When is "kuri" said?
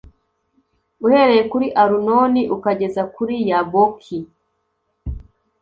1.51-1.67, 3.15-3.35